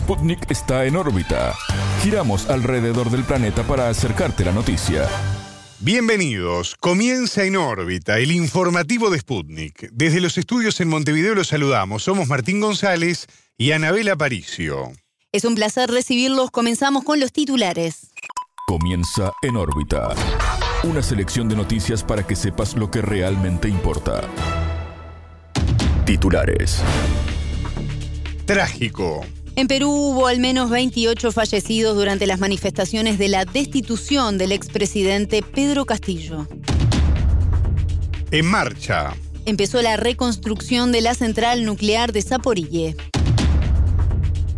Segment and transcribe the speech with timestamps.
[0.00, 1.54] Sputnik está en órbita.
[2.02, 5.06] Giramos alrededor del planeta para acercarte la noticia.
[5.78, 6.74] Bienvenidos.
[6.80, 9.90] Comienza en órbita el informativo de Sputnik.
[9.92, 12.02] Desde los estudios en Montevideo los saludamos.
[12.02, 13.26] Somos Martín González
[13.58, 14.90] y Anabela Paricio.
[15.32, 16.50] Es un placer recibirlos.
[16.50, 18.10] Comenzamos con los titulares.
[18.66, 20.14] Comienza en órbita.
[20.82, 24.22] Una selección de noticias para que sepas lo que realmente importa.
[26.06, 26.80] Titulares.
[28.46, 29.20] Trágico.
[29.60, 35.42] En Perú hubo al menos 28 fallecidos durante las manifestaciones de la destitución del expresidente
[35.42, 36.48] Pedro Castillo.
[38.30, 39.12] En marcha.
[39.44, 42.96] Empezó la reconstrucción de la central nuclear de Zaporille.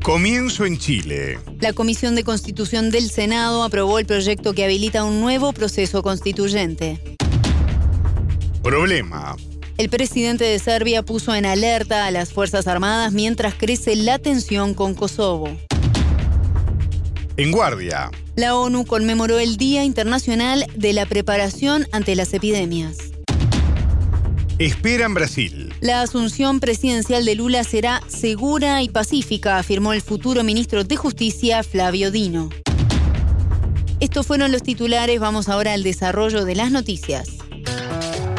[0.04, 1.40] Comienzo en Chile.
[1.58, 7.16] La Comisión de Constitución del Senado aprobó el proyecto que habilita un nuevo proceso constituyente.
[8.62, 9.34] Problema.
[9.82, 14.74] El presidente de Serbia puso en alerta a las Fuerzas Armadas mientras crece la tensión
[14.74, 15.48] con Kosovo.
[17.36, 18.08] En guardia.
[18.36, 22.96] La ONU conmemoró el Día Internacional de la Preparación ante las Epidemias.
[24.60, 25.74] Espera en Brasil.
[25.80, 31.64] La asunción presidencial de Lula será segura y pacífica, afirmó el futuro ministro de Justicia,
[31.64, 32.50] Flavio Dino.
[33.98, 37.30] Estos fueron los titulares, vamos ahora al desarrollo de las noticias.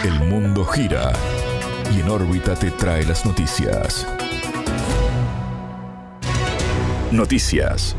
[0.06, 1.14] El mundo gira
[1.96, 4.08] y en órbita te trae las noticias.
[7.12, 7.96] Noticias.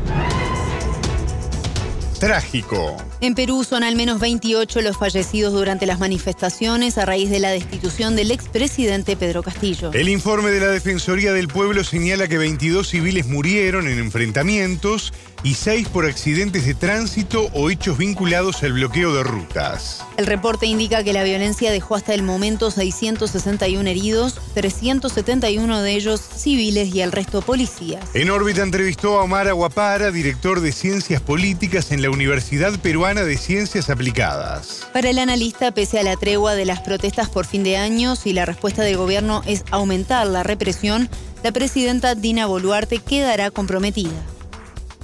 [2.19, 2.97] Trágico.
[3.21, 7.51] En Perú son al menos 28 los fallecidos durante las manifestaciones a raíz de la
[7.51, 9.91] destitución del expresidente Pedro Castillo.
[9.93, 15.13] El informe de la Defensoría del Pueblo señala que 22 civiles murieron en enfrentamientos
[15.43, 20.03] y 6 por accidentes de tránsito o hechos vinculados al bloqueo de rutas.
[20.17, 26.19] El reporte indica que la violencia dejó hasta el momento 661 heridos, 371 de ellos
[26.19, 28.03] civiles y el resto policías.
[28.15, 33.37] En órbita entrevistó a Omar Aguapara, director de Ciencias Políticas en la Universidad Peruana de
[33.37, 34.87] Ciencias Aplicadas.
[34.93, 38.33] Para el analista, pese a la tregua de las protestas por fin de año, si
[38.33, 41.09] la respuesta del gobierno es aumentar la represión,
[41.43, 44.23] la presidenta Dina Boluarte quedará comprometida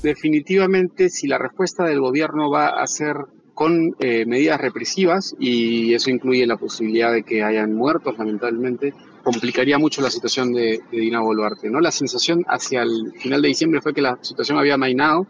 [0.02, 3.16] definitivamente si la respuesta del gobierno va a ser
[3.54, 8.94] con eh, medidas represivas y eso incluye la posibilidad de que hayan muertos, lamentablemente,
[9.24, 11.70] complicaría mucho la situación de, Dina Boluarte.
[11.70, 11.80] ¿no?
[11.80, 15.28] La sensación hacia el final de diciembre fue que la situación había mainado,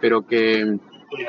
[0.00, 0.78] pero que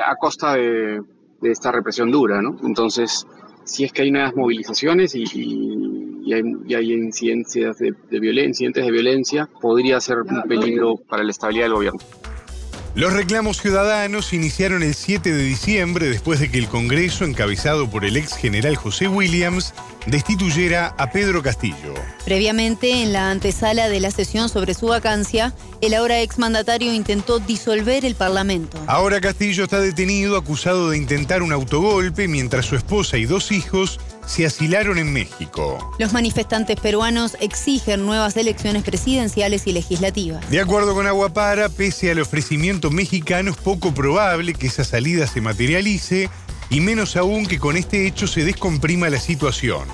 [0.04, 1.02] a costa de,
[1.42, 2.42] esta represión dura.
[2.42, 2.56] ¿no?
[2.64, 3.26] Entonces,
[3.64, 9.48] si es que hay nuevas movilizaciones y, hay, incidencias de, de violencia, incidentes de violencia,
[9.60, 12.00] podría ser un peligro para la estabilidad del gobierno.
[12.98, 18.04] Los reclamos ciudadanos iniciaron el 7 de diciembre después de que el Congreso, encabezado por
[18.04, 19.72] el ex general José Williams,
[20.06, 21.94] destituyera a Pedro Castillo.
[22.24, 28.04] Previamente, en la antesala de la sesión sobre su vacancia, el ahora exmandatario intentó disolver
[28.04, 28.82] el Parlamento.
[28.88, 34.00] Ahora Castillo está detenido acusado de intentar un autogolpe mientras su esposa y dos hijos
[34.28, 35.92] se asilaron en México.
[35.98, 40.48] Los manifestantes peruanos exigen nuevas elecciones presidenciales y legislativas.
[40.50, 45.40] De acuerdo con Aguapara, pese al ofrecimiento mexicano, es poco probable que esa salida se
[45.40, 46.28] materialice
[46.70, 49.88] y menos aún que con este hecho se descomprima la situación.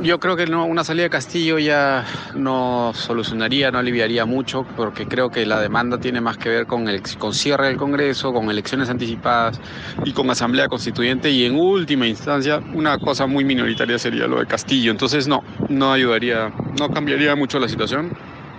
[0.00, 2.04] Yo creo que no, una salida de Castillo ya
[2.36, 6.88] no solucionaría, no aliviaría mucho, porque creo que la demanda tiene más que ver con
[6.88, 9.60] el con cierre del Congreso, con elecciones anticipadas
[10.04, 14.46] y con asamblea constituyente y en última instancia una cosa muy minoritaria sería lo de
[14.46, 14.92] Castillo.
[14.92, 18.12] Entonces no, no ayudaría, no cambiaría mucho la situación.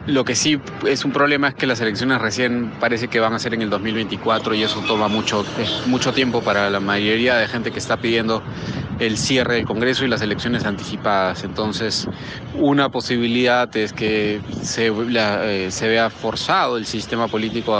[0.08, 3.40] Lo que sí es un problema es que las elecciones recién parece que van a
[3.40, 5.46] ser en el 2024 y eso toma mucho,
[5.86, 8.44] mucho tiempo para la mayoría de gente que está pidiendo
[9.00, 11.44] el cierre del Congreso y las elecciones anticipadas.
[11.44, 12.08] Entonces,
[12.56, 17.76] una posibilidad es que se, eh, se vea forzado el sistema político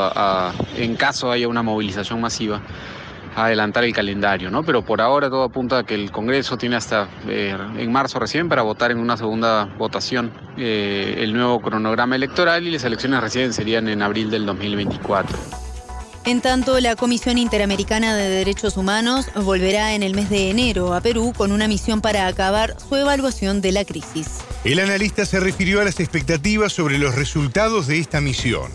[0.78, 2.62] en caso haya una movilización masiva
[3.36, 4.64] adelantar el calendario, ¿no?
[4.64, 8.50] Pero por ahora todo apunta a que el Congreso tiene hasta eh, en marzo recién
[8.50, 13.54] para votar en una segunda votación eh, el nuevo cronograma electoral y las elecciones recién
[13.54, 15.69] serían en abril del 2024.
[16.30, 21.02] En tanto, la Comisión Interamericana de Derechos Humanos volverá en el mes de enero a
[21.02, 24.38] Perú con una misión para acabar su evaluación de la crisis.
[24.64, 28.70] El analista se refirió a las expectativas sobre los resultados de esta misión.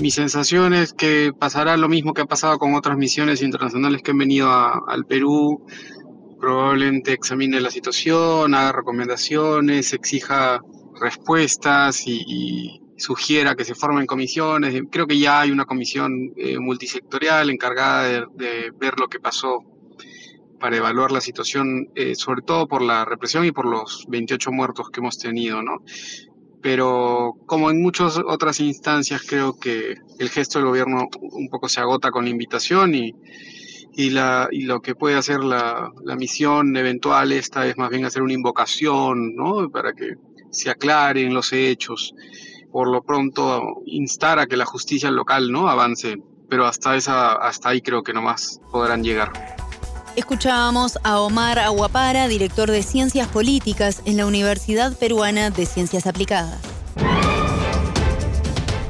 [0.00, 4.12] Mi sensación es que pasará lo mismo que ha pasado con otras misiones internacionales que
[4.12, 5.62] han venido al Perú.
[6.40, 10.60] Probablemente examine la situación, haga recomendaciones, exija
[11.02, 14.82] respuestas y sugiera que se formen comisiones.
[14.90, 19.60] Creo que ya hay una comisión eh, multisectorial encargada de, ver lo que pasó
[20.58, 24.90] para evaluar la situación, eh, sobre todo por la represión y por los 28 muertos
[24.90, 25.82] que hemos tenido, ¿no?
[26.66, 31.78] pero como en muchas otras instancias creo que el gesto del gobierno un poco se
[31.78, 33.14] agota con la invitación y,
[33.94, 38.04] y, la, y lo que puede hacer la, la, misión eventual esta es más bien
[38.04, 39.70] hacer una invocación, ¿no?
[39.70, 40.16] Para que
[40.50, 42.14] se aclaren los hechos.
[42.76, 45.70] Por lo pronto, instar a que la justicia local, ¿no?
[45.70, 46.18] Avance.
[46.50, 49.32] Pero hasta, esa, hasta ahí creo que nomás podrán llegar.
[50.14, 56.60] Escuchábamos a Omar Aguapara, director de Ciencias Políticas en la Universidad Peruana de Ciencias Aplicadas.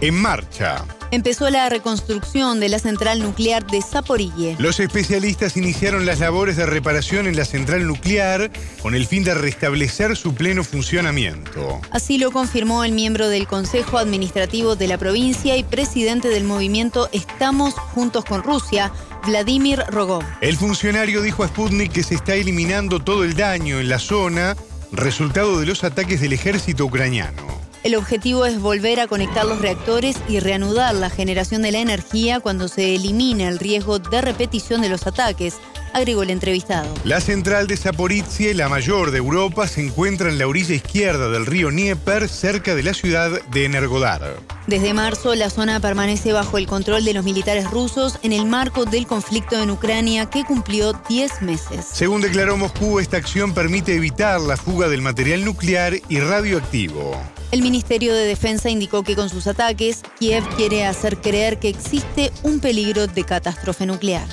[0.00, 0.84] En marcha.
[1.10, 4.56] Empezó la reconstrucción de la central nuclear de Zaporille.
[4.58, 8.50] Los especialistas iniciaron las labores de reparación en la central nuclear
[8.82, 11.80] con el fin de restablecer su pleno funcionamiento.
[11.90, 17.08] Así lo confirmó el miembro del Consejo Administrativo de la provincia y presidente del movimiento
[17.12, 18.92] Estamos Juntos con Rusia,
[19.26, 20.24] Vladimir Rogov.
[20.40, 24.56] El funcionario dijo a Sputnik que se está eliminando todo el daño en la zona,
[24.92, 27.55] resultado de los ataques del ejército ucraniano.
[27.86, 32.40] El objetivo es volver a conectar los reactores y reanudar la generación de la energía
[32.40, 35.58] cuando se elimine el riesgo de repetición de los ataques,
[35.96, 36.92] agregó el entrevistado.
[37.04, 41.46] La central de Zaporizhia, la mayor de Europa, se encuentra en la orilla izquierda del
[41.46, 44.36] río Dnieper, cerca de la ciudad de Energodar.
[44.66, 48.84] Desde marzo, la zona permanece bajo el control de los militares rusos en el marco
[48.84, 51.86] del conflicto en Ucrania que cumplió 10 meses.
[51.90, 57.18] Según declaró Moscú, esta acción permite evitar la fuga del material nuclear y radioactivo.
[57.52, 62.32] El Ministerio de Defensa indicó que con sus ataques, Kiev quiere hacer creer que existe
[62.42, 64.26] un peligro de catástrofe nuclear.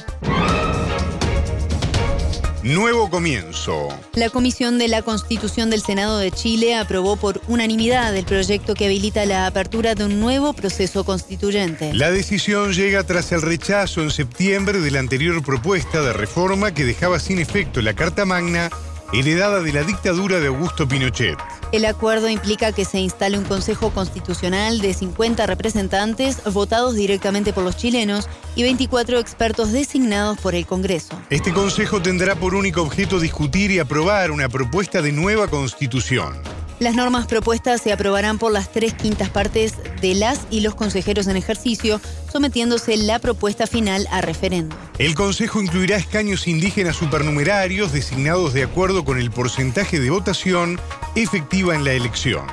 [2.63, 3.89] Nuevo comienzo.
[4.13, 8.85] La Comisión de la Constitución del Senado de Chile aprobó por unanimidad el proyecto que
[8.85, 11.93] habilita la apertura de un nuevo proceso constituyente.
[11.93, 16.85] La decisión llega tras el rechazo en septiembre de la anterior propuesta de reforma que
[16.85, 18.69] dejaba sin efecto la Carta Magna
[19.11, 21.37] heredada de la dictadura de Augusto Pinochet.
[21.73, 27.63] El acuerdo implica que se instale un Consejo Constitucional de 50 representantes votados directamente por
[27.63, 31.19] los chilenos y 24 expertos designados por el Congreso.
[31.31, 36.35] Este Consejo tendrá por único objeto discutir y aprobar una propuesta de nueva constitución.
[36.83, 41.27] Las normas propuestas se aprobarán por las tres quintas partes de las y los consejeros
[41.27, 44.75] en ejercicio, sometiéndose la propuesta final a referendo.
[44.97, 50.77] El Consejo incluirá escaños indígenas supernumerarios designados de acuerdo con el porcentaje de votación
[51.15, 52.43] efectiva en la elección.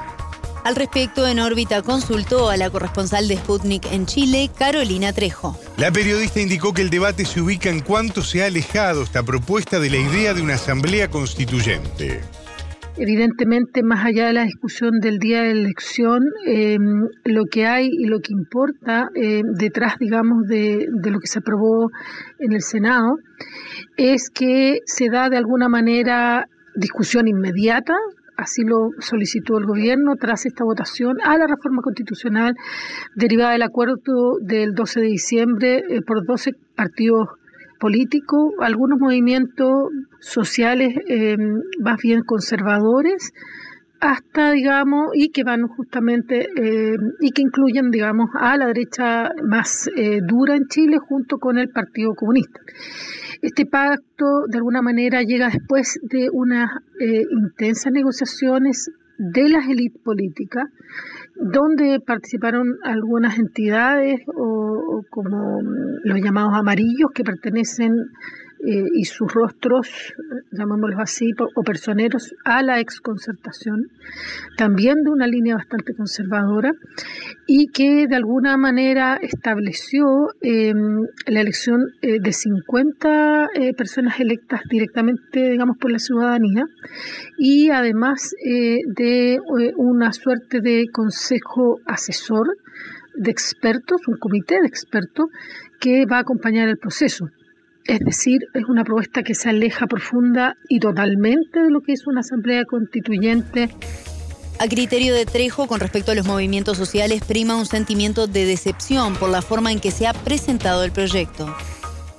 [0.62, 5.58] Al respecto, en órbita consultó a la corresponsal de Sputnik en Chile, Carolina Trejo.
[5.76, 9.80] La periodista indicó que el debate se ubica en cuánto se ha alejado esta propuesta
[9.80, 12.20] de la idea de una asamblea constituyente.
[12.96, 18.06] Evidentemente, más allá de la discusión del día de elección, em, lo que hay y
[18.06, 21.90] lo que importa em, detrás, digamos, de, lo que se aprobó
[22.38, 23.16] en el Senado,
[23.96, 27.94] es que se da de alguna manera discusión inmediata,
[28.36, 32.54] así lo solicitó el gobierno tras esta votación a la reforma constitucional
[33.14, 37.28] derivada del acuerdo del 12 de diciembre eh, por 12 partidos
[37.80, 39.88] políticos, algunos movimientos
[40.20, 41.36] sociales eh,
[41.80, 43.32] más bien conservadores,
[44.00, 49.90] hasta, digamos, y que van justamente, eh, y que incluyen, digamos, a la derecha más
[49.96, 52.60] eh, dura en Chile junto con el Partido Comunista.
[53.42, 56.70] Este pacto, de alguna manera, llega después de unas
[57.30, 60.64] intensas negociaciones de las élites políticas,
[61.40, 65.62] donde participaron algunas entidades o, como
[66.04, 67.92] los llamados amarillos que pertenecen
[68.66, 69.88] eh, y sus rostros,
[70.52, 73.88] llamémoslos así, o personeros a la exconcertación,
[74.58, 76.72] también de una línea bastante conservadora,
[77.46, 84.60] y que de alguna manera estableció em, la elección eh, de 50 eh, personas electas
[84.68, 86.64] directamente, digamos, por la ciudadanía,
[87.38, 89.38] y además de
[89.76, 92.46] una suerte de consejo asesor
[93.14, 95.26] de expertos, un comité de expertos
[95.80, 97.28] que va a acompañar el proceso.
[97.86, 102.06] Es decir, es una propuesta que se aleja profunda y totalmente de lo que es
[102.06, 103.70] una asamblea constituyente.
[104.58, 109.14] A criterio de Trejo, con respecto a los movimientos sociales, prima un sentimiento de decepción
[109.14, 111.46] por la forma en que se ha presentado el proyecto.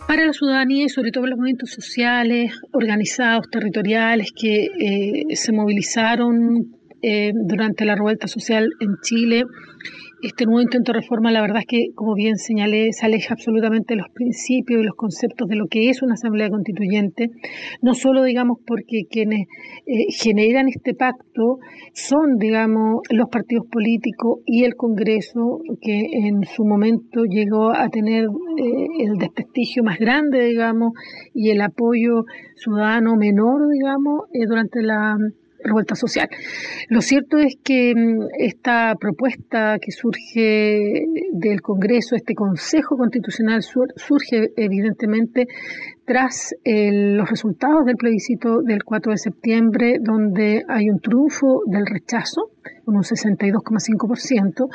[0.07, 6.75] Para la ciudadanía y sobre todo los movimientos sociales, organizados, territoriales, que eh, se movilizaron
[7.03, 9.45] eh, durante la revuelta social en Chile
[10.21, 13.95] este nuevo intento de reforma, la verdad es que, como bien señalé, se aleja absolutamente
[13.95, 17.29] de los principios y los conceptos de lo que es una asamblea constituyente,
[17.81, 19.47] no solo, digamos, porque quienes
[19.85, 21.57] eh, generan este pacto
[21.93, 28.25] son, digamos, los partidos políticos y el Congreso, que en su momento llegó a tener
[28.25, 30.93] eh, el desprestigio más grande, digamos,
[31.33, 32.25] y el apoyo
[32.55, 35.17] ciudadano menor, digamos, eh, durante la
[35.63, 36.29] revuelta social.
[36.89, 44.51] Lo cierto es que mm, esta propuesta que surge del Congreso, este Consejo Constitucional, surge
[44.55, 45.47] evidentemente
[46.05, 52.51] tras los resultados del plebiscito del 4 de septiembre, donde hay un triunfo del rechazo,
[52.85, 54.67] con un 62,5%,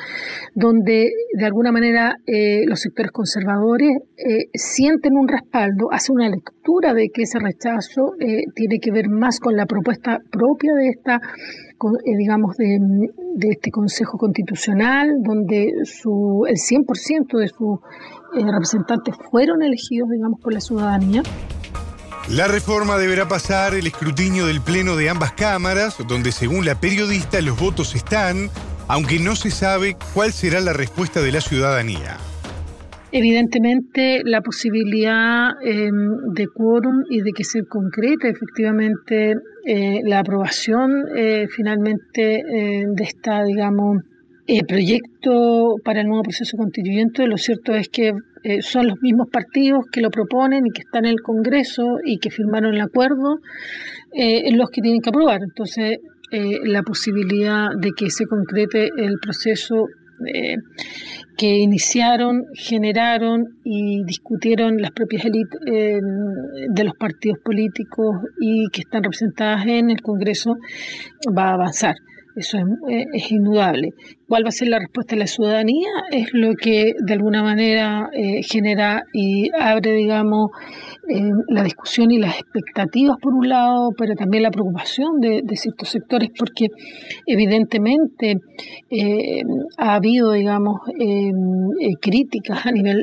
[0.55, 6.95] donde de alguna manera eh, los sectores conservadores eh, sienten un respaldo, hacen una lectura
[6.95, 11.21] de que ese rechazo eh, tiene que ver más con la propuesta propia de esta
[12.05, 12.79] digamos, de,
[13.35, 17.79] de, este Consejo Constitucional, donde su, el 100% de sus
[18.33, 21.23] representantes fueron elegidos, digamos, por la ciudadanía.
[22.29, 27.41] La reforma deberá pasar el escrutinio del Pleno de ambas cámaras, donde según la periodista
[27.41, 28.51] los votos están,
[28.89, 32.17] aunque no se sabe cuál será la respuesta de la ciudadanía.
[33.13, 39.35] Evidentemente, la posibilidad em, de quórum y de que se concrete efectivamente
[39.65, 44.03] eh, la aprobación eh, finalmente eh, de esta, digamos,
[44.69, 48.13] proyecto para el nuevo proceso constituyente, lo cierto es que
[48.49, 52.19] eh, son los mismos partidos que lo proponen y que están en el Congreso y
[52.19, 53.41] que firmaron el acuerdo
[54.13, 55.41] eh, los que tienen que aprobar.
[55.43, 55.99] Entonces,
[56.31, 59.87] eh, la posibilidad de que se concrete el proceso
[60.27, 60.57] eh,
[61.37, 69.03] que iniciaron, generaron y discutieron las propias élites de los partidos políticos y que están
[69.03, 70.57] representadas en el Congreso
[71.37, 71.97] va a avanzar.
[72.37, 73.89] Eso es, es, indudable.
[74.29, 75.89] ¿Cuál va a ser la respuesta de la ciudadanía?
[76.11, 80.51] Es lo que de alguna manera eh, genera y abre, digamos,
[81.09, 85.89] eh, la discusión y las expectativas por un lado, pero también la preocupación de, ciertos
[85.89, 86.67] sectores, porque
[87.27, 88.37] evidentemente
[88.91, 89.43] eh,
[89.79, 90.81] ha habido, digamos,
[92.03, 93.03] críticas a nivel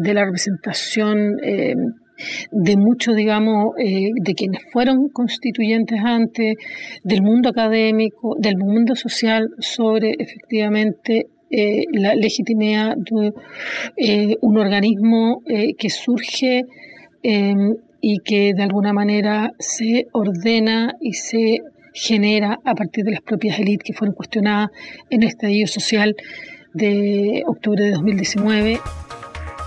[0.00, 1.36] de la representación
[2.50, 6.56] de muchos, digamos, eh, de quienes fueron constituyentes antes,
[7.02, 13.32] del mundo académico, del mundo social, sobre efectivamente eh, la legitimidad de
[13.96, 16.64] eh, un organismo que surge
[17.22, 21.60] em, y que de alguna manera se ordena y se
[21.94, 24.68] genera a partir de las propias élites que fueron cuestionadas
[25.10, 26.14] en el estadio social
[26.74, 28.78] de octubre de 2019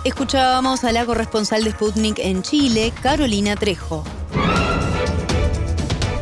[0.04, 4.04] Escuchábamos a la corresponsal de Sputnik en Chile, Carolina Trejo.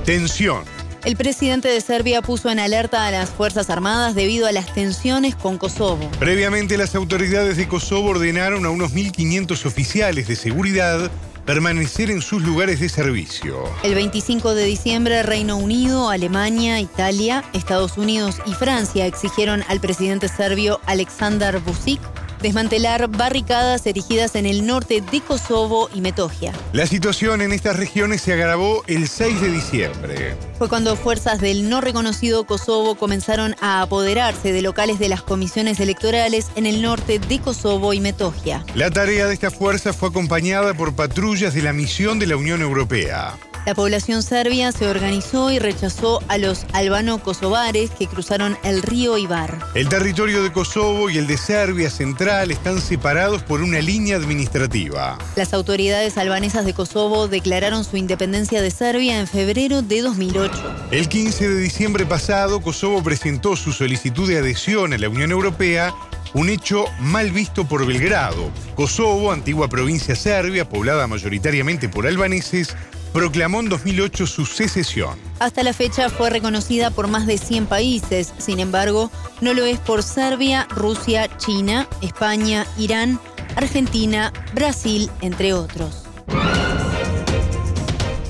[0.03, 0.65] Tensión.
[1.05, 5.33] El presidente de Serbia puso en alerta a las Fuerzas Armadas debido a las tensiones
[5.33, 6.11] con Kosovo.
[6.19, 11.09] Previamente, las autoridades de Kosovo ordenaron a unos 1.500 oficiales de seguridad
[11.45, 13.63] permanecer en sus lugares de servicio.
[13.83, 20.27] El 25 de diciembre, Reino Unido, Alemania, Italia, Estados Unidos y Francia exigieron al presidente
[20.27, 22.01] serbio Aleksandar Vucic
[22.41, 26.53] desmantelar barricadas erigidas en el norte de Kosovo y Metogia.
[26.73, 30.35] La situación en estas regiones se agravó el 6 de diciembre.
[30.57, 35.79] Fue cuando fuerzas del no reconocido Kosovo comenzaron a apoderarse de locales de las comisiones
[35.79, 38.63] electorales en el norte de Kosovo y Metogia.
[38.75, 42.61] La tarea de esta fuerza fue acompañada por patrullas de la misión de la Unión
[42.61, 43.37] Europea.
[43.65, 49.59] La población serbia se organizó y rechazó a los albano-kosovares que cruzaron el río Ibar.
[49.75, 55.17] El territorio de Kosovo y el de Serbia Central están separados por una línea administrativa.
[55.35, 60.87] Las autoridades albanesas de Kosovo declararon su independencia de Serbia en febrero de 2008.
[60.91, 65.93] El 15 de diciembre pasado, Kosovo presentó su solicitud de adhesión a la Unión Europea
[66.33, 68.51] un hecho mal visto por Belgrado.
[68.75, 72.75] Kosovo, antigua provincia serbia, poblada mayoritariamente por albaneses,
[73.13, 75.17] proclamó en 2008 su secesión.
[75.39, 79.11] Hasta la fecha fue reconocida por más de 100 países, sin embargo,
[79.41, 83.19] no lo es por Serbia, Rusia, China, España, Irán,
[83.55, 86.03] Argentina, Brasil, entre otros.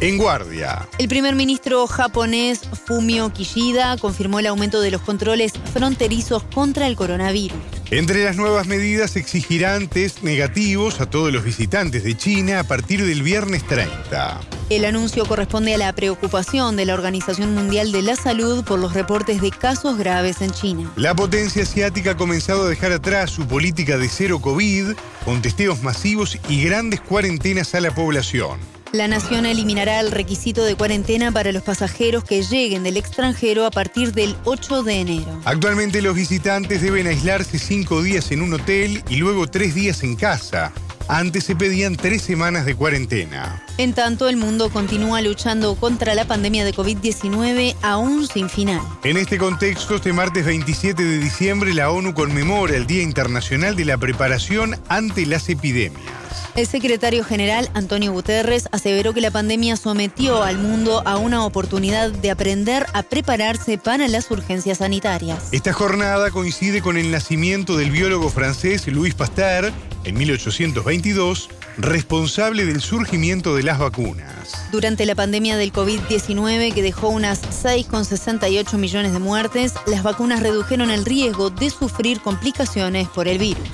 [0.01, 0.88] En guardia.
[0.98, 6.95] El primer ministro japonés Fumio Kishida confirmó el aumento de los controles fronterizos contra el
[6.95, 7.78] coronavirus.
[7.91, 13.03] Entre las nuevas medidas exigirán test negativos a todos los visitantes de China a partir
[13.03, 14.41] del viernes 30.
[14.69, 18.93] El anuncio corresponde a la preocupación de la Organización Mundial de la Salud por los
[18.93, 20.91] reportes de casos graves en China.
[20.98, 24.89] La potencia asiática ha comenzado a dejar atrás su política de cero COVID,
[25.25, 28.60] con testeos masivos y grandes cuarentenas a la población.
[28.91, 33.72] La nación eliminará el requisito de cuarentena para los pasajeros que lleguen del extranjero a
[33.72, 35.41] partir del 8 de enero.
[35.46, 40.15] Actualmente los visitantes deben aislarse cinco días en un hotel y luego tres días en
[40.15, 40.72] casa.
[41.08, 43.63] Antes se pedían tres semanas de cuarentena.
[43.77, 48.81] En tanto, el mundo continúa luchando contra la pandemia de COVID-19 aún sin final.
[49.03, 53.86] En este contexto, este martes 27 de diciembre, la ONU conmemora el Día Internacional de
[53.86, 56.19] la Preparación ante las Epidemias.
[56.56, 62.12] El secretario general, Antonio Guterres, aseveró que la pandemia sometió al mundo a una oportunidad
[62.12, 65.50] de aprender a prepararse para las urgencias sanitarias.
[65.51, 69.72] Esta jornada coincide con el nacimiento del biólogo francés Louis Pasteur
[70.03, 74.68] en 1822, responsable del surgimiento de las vacunas.
[74.72, 80.89] Durante la pandemia del COVID-19, que dejó unas 6,68 millones de muertes, las vacunas redujeron
[80.89, 83.68] el riesgo de sufrir complicaciones por el virus.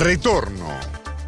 [0.00, 0.66] Retorno.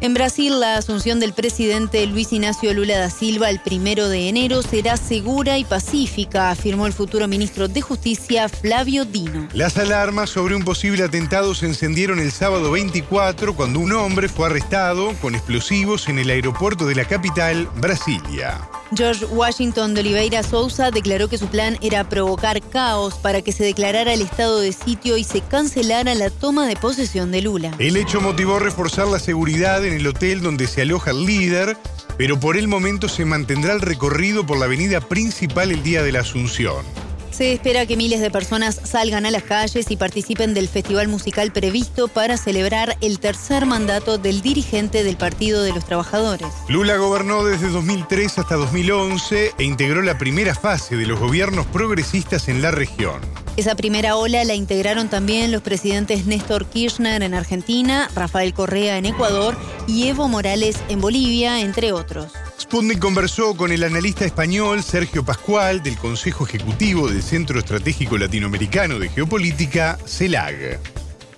[0.01, 4.63] En Brasil, la asunción del presidente Luis Ignacio Lula da Silva el primero de enero
[4.63, 9.47] será segura y pacífica, afirmó el futuro ministro de Justicia Flavio Dino.
[9.53, 14.47] Las alarmas sobre un posible atentado se encendieron el sábado 24 cuando un hombre fue
[14.47, 18.59] arrestado con explosivos en el aeropuerto de la capital, Brasilia.
[18.95, 23.63] George Washington de Oliveira Souza declaró que su plan era provocar caos para que se
[23.63, 27.71] declarara el estado de sitio y se cancelara la toma de posesión de Lula.
[27.79, 31.77] El hecho motivó reforzar la seguridad en el hotel donde se aloja el líder,
[32.17, 36.11] pero por el momento se mantendrá el recorrido por la avenida principal el día de
[36.11, 36.85] la Asunción.
[37.33, 41.51] Se espera que miles de personas salgan a las calles y participen del festival musical
[41.51, 46.47] previsto para celebrar el tercer mandato del dirigente del Partido de los Trabajadores.
[46.69, 52.49] Lula gobernó desde 2003 hasta 2011 e integró la primera fase de los gobiernos progresistas
[52.49, 53.19] en la región.
[53.57, 59.07] Esa primera ola la integraron también los presidentes Néstor Kirchner en Argentina, Rafael Correa en
[59.07, 62.31] Ecuador y Evo Morales en Bolivia, entre otros.
[62.63, 68.99] Sputnik conversó con el analista español Sergio Pascual del Consejo Ejecutivo del Centro Estratégico Latinoamericano
[68.99, 70.79] de Geopolítica, CELAG.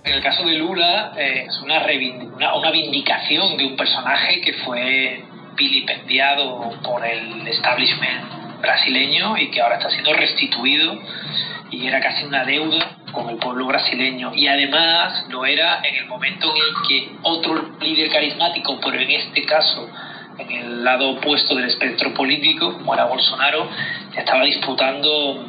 [0.03, 1.83] En el caso de Lula eh, es una,
[2.55, 5.23] una, vindicación de un personaje que fue
[5.57, 11.01] vilipendiado por el establishment brasileño y que ahora está siendo restituido
[11.71, 16.05] y era casi una deuda con el pueblo brasileño y además lo era en el
[16.05, 19.89] momento en el que otro líder carismático, pero en este caso
[20.37, 23.69] en el lado opuesto del espectro político, como era Bolsonaro,
[24.15, 25.45] estaba disputando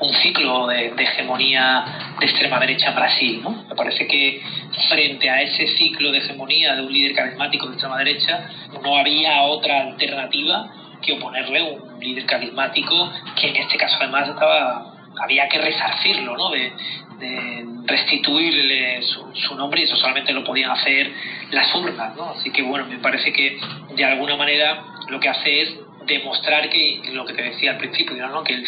[0.00, 3.40] un ciclo de, hegemonía de extrema derecha en Brasil.
[3.42, 3.64] ¿no?
[3.68, 4.42] Me parece que
[4.88, 8.48] frente a ese ciclo de hegemonía de un líder carismático de extrema derecha,
[8.82, 10.70] no había otra alternativa
[11.02, 14.89] que oponerle un líder carismático que en este caso además estaba
[15.22, 16.50] había que resarcirlo, ¿no?
[16.50, 16.72] de,
[17.18, 21.12] de restituirle su, nombre y eso solamente lo podían hacer
[21.50, 22.30] las urnas, ¿no?
[22.30, 23.58] Así que bueno, me parece que
[23.94, 25.74] de alguna manera lo que hace es
[26.06, 28.42] demostrar que lo que te decía al principio, ¿no?
[28.42, 28.66] que el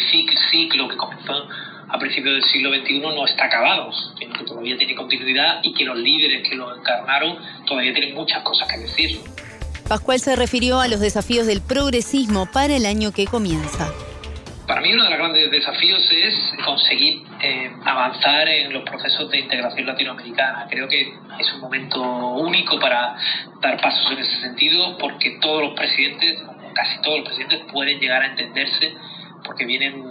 [0.51, 1.47] ciclo que comenzó
[1.89, 5.83] a principios del siglo XXI no está acabado, sino que todavía tiene continuidad y que
[5.83, 9.19] los líderes que lo encarnaron todavía tienen muchas cosas que decir.
[9.87, 13.91] Pascual se refirió a los desafíos del progresismo para el año que comienza.
[14.83, 19.87] Mí uno de los grandes desafíos es conseguir eh, avanzar en los procesos de integración
[19.87, 20.67] latinoamericana.
[20.69, 23.15] Creo que es un momento único para
[23.61, 26.37] dar pasos en ese sentido porque todos los presidentes,
[26.73, 28.93] casi todos los presidentes pueden llegar a entenderse
[29.45, 30.03] porque vienen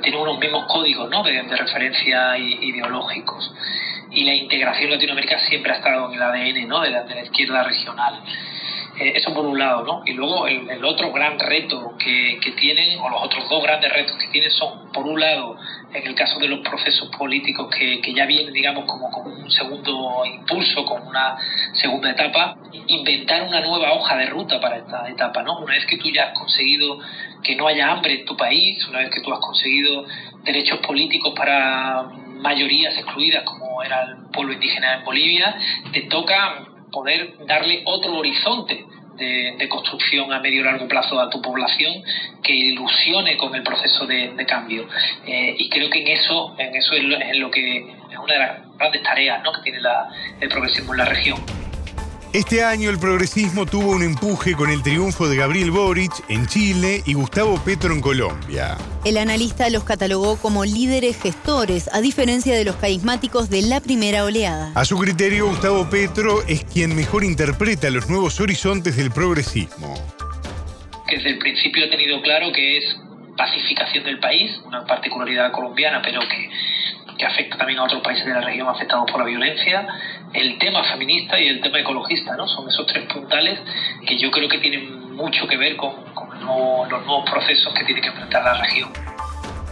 [0.00, 1.24] tienen unos mismos códigos ¿no?
[1.24, 3.52] de, referencia ideológicos
[4.12, 6.82] y la integración latinoamericana siempre ha estado en el ADN ¿no?
[6.82, 8.22] de, de la izquierda regional.
[9.00, 10.02] Eh, eso por un lado, ¿no?
[10.04, 14.14] Y luego el, otro gran reto que, que, tienen, o los otros dos grandes retos
[14.18, 15.56] que tienen son, por un lado,
[15.94, 19.50] en el caso de los procesos políticos que, que ya vienen, digamos, como con un
[19.50, 21.34] segundo impulso, con una
[21.72, 22.58] segunda etapa,
[22.88, 25.60] inventar una nueva hoja de ruta para esta etapa, ¿no?
[25.60, 26.98] Una vez que tú ya has conseguido
[27.42, 30.04] que no haya hambre en tu país, una vez que tú has conseguido
[30.44, 32.02] derechos políticos para
[32.40, 35.56] mayorías excluidas como era el pueblo indígena en Bolivia,
[35.90, 38.84] te toca poder darle otro horizonte
[39.16, 42.02] de, construcción a medio y largo plazo a tu población
[42.42, 44.88] que ilusione con el proceso de, cambio.
[45.26, 47.04] Eh, y creo que en eso, en eso es
[47.38, 49.52] lo, que es una de las grandes tareas ¿no?
[49.52, 49.80] que tiene
[50.40, 51.59] el progresismo en la región.
[52.32, 57.02] Este año el progresismo tuvo un empuje con el triunfo de Gabriel Boric en Chile
[57.04, 58.78] y Gustavo Petro en Colombia.
[59.04, 64.22] El analista los catalogó como líderes gestores, a diferencia de los carismáticos de la primera
[64.22, 64.70] oleada.
[64.76, 69.92] A su criterio, Gustavo Petro es quien mejor interpreta los nuevos horizontes del progresismo.
[71.10, 72.84] Desde el principio ha tenido claro que es
[73.36, 76.48] pacificación del país, una particularidad colombiana, pero que
[77.20, 79.86] que afecta también a otros países de la región afectados por la violencia,
[80.32, 82.48] el tema feminista y el tema ecologista, ¿no?
[82.48, 83.60] Son esos tres puntales
[84.06, 85.92] que yo creo que tienen mucho que ver con,
[86.88, 88.90] los nuevos procesos que tiene que enfrentar la región.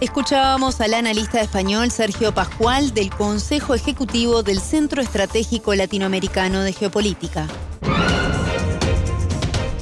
[0.01, 7.47] Escuchábamos al analista español Sergio Pascual del Consejo Ejecutivo del Centro Estratégico Latinoamericano de Geopolítica.